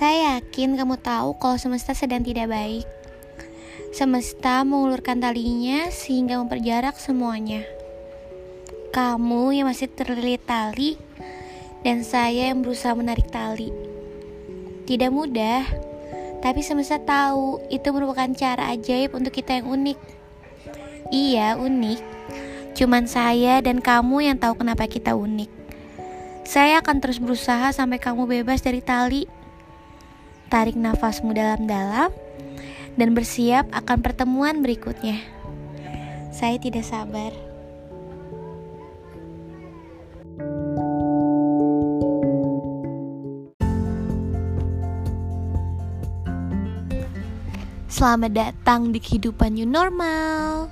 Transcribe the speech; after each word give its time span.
Saya 0.00 0.40
yakin 0.40 0.80
kamu 0.80 0.96
tahu 0.96 1.36
kalau 1.36 1.60
semesta 1.60 1.92
sedang 1.92 2.24
tidak 2.24 2.48
baik. 2.48 2.88
Semesta 3.92 4.64
mengulurkan 4.64 5.20
talinya 5.20 5.92
sehingga 5.92 6.40
memperjarak 6.40 6.96
semuanya. 6.96 7.68
Kamu 8.96 9.52
yang 9.52 9.68
masih 9.68 9.92
terlilit 9.92 10.40
tali, 10.48 10.96
dan 11.84 12.00
saya 12.00 12.48
yang 12.48 12.64
berusaha 12.64 12.96
menarik 12.96 13.28
tali. 13.28 13.68
Tidak 14.88 15.12
mudah, 15.12 15.68
tapi 16.40 16.64
semesta 16.64 16.96
tahu 16.96 17.60
itu 17.68 17.92
merupakan 17.92 18.32
cara 18.32 18.72
ajaib 18.72 19.12
untuk 19.12 19.36
kita 19.36 19.60
yang 19.60 19.68
unik. 19.68 19.98
Iya, 21.12 21.60
unik. 21.60 22.00
Cuman 22.72 23.04
saya 23.04 23.60
dan 23.60 23.84
kamu 23.84 24.32
yang 24.32 24.40
tahu 24.40 24.64
kenapa 24.64 24.88
kita 24.88 25.12
unik. 25.12 25.59
Saya 26.50 26.82
akan 26.82 26.98
terus 26.98 27.22
berusaha 27.22 27.70
sampai 27.70 28.02
kamu 28.02 28.26
bebas 28.26 28.58
dari 28.58 28.82
tali 28.82 29.22
Tarik 30.50 30.74
nafasmu 30.74 31.30
dalam-dalam 31.30 32.10
dan 32.98 33.08
bersiap 33.14 33.70
akan 33.70 34.02
pertemuan 34.02 34.58
berikutnya. 34.58 35.22
Saya 36.34 36.58
tidak 36.58 36.82
sabar. 36.82 37.30
Selamat 47.86 48.34
datang 48.34 48.90
di 48.90 48.98
kehidupan 48.98 49.54
new 49.54 49.70
normal. 49.70 50.66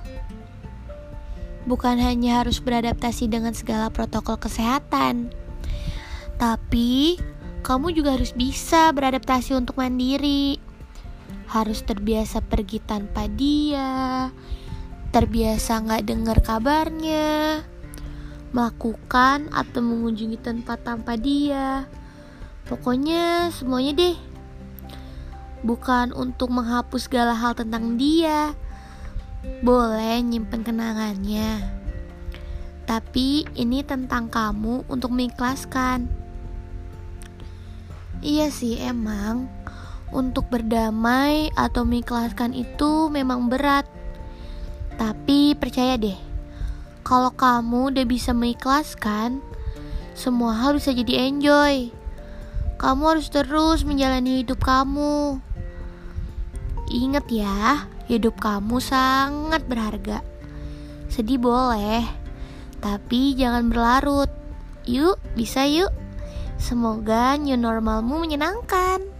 Bukan 1.63 2.03
hanya 2.03 2.43
harus 2.43 2.59
beradaptasi 2.59 3.31
dengan 3.31 3.55
segala 3.55 3.87
protokol 3.87 4.35
kesehatan, 4.35 5.31
tapi 6.39 7.19
kamu 7.59 7.91
juga 7.91 8.15
harus 8.15 8.31
bisa 8.31 8.89
beradaptasi 8.95 9.53
untuk 9.53 9.75
mandiri. 9.77 10.57
Harus 11.51 11.83
terbiasa 11.83 12.39
pergi 12.39 12.79
tanpa 12.79 13.27
dia, 13.27 14.29
terbiasa 15.11 15.81
nggak 15.81 16.05
dengar 16.07 16.37
kabarnya, 16.39 17.61
melakukan 18.55 19.49
atau 19.51 19.81
mengunjungi 19.83 20.39
tempat 20.39 20.85
tanpa 20.85 21.17
dia. 21.19 21.89
Pokoknya 22.69 23.49
semuanya 23.49 23.97
deh. 23.97 24.17
Bukan 25.65 26.15
untuk 26.15 26.53
menghapus 26.53 27.09
segala 27.09 27.35
hal 27.35 27.57
tentang 27.57 27.97
dia. 27.99 28.53
Boleh 29.65 30.21
nyimpen 30.21 30.61
kenangannya. 30.63 31.59
Tapi 32.85 33.49
ini 33.57 33.81
tentang 33.81 34.29
kamu 34.29 34.85
untuk 34.85 35.11
mengikhlaskan. 35.13 36.18
Iya 38.19 38.51
sih 38.51 38.75
emang. 38.83 39.47
Untuk 40.09 40.49
berdamai 40.51 41.53
atau 41.55 41.85
mengikhlaskan 41.87 42.51
itu 42.51 43.07
memang 43.07 43.47
berat. 43.47 43.87
Tapi 44.99 45.55
percaya 45.55 45.95
deh 45.95 46.19
Kalau 47.07 47.31
kamu 47.31 47.95
udah 47.95 48.03
bisa 48.03 48.35
mengikhlaskan 48.35 49.39
Semua 50.11 50.59
hal 50.59 50.75
bisa 50.75 50.91
jadi 50.91 51.31
enjoy. 51.31 51.95
Kamu 52.75 53.03
harus 53.15 53.31
terus 53.31 53.87
menjalani 53.87 54.43
hidup 54.43 54.59
kamu. 54.59 55.39
Ingat 56.91 57.25
ya 57.31 57.87
Hidup 58.11 58.41
kamu 58.43 58.83
sangat 58.83 59.63
berharga. 59.69 60.19
Sedih 61.07 61.39
boleh 61.39 62.03
Tapi 62.83 63.39
jangan 63.39 63.71
berlarut. 63.71 64.27
Yuk, 64.83 65.21
bisa 65.37 65.63
yuk 65.69 66.08
Semoga 66.59 67.39
new 67.39 67.55
normalmu 67.55 68.19
menyenangkan. 68.19 69.18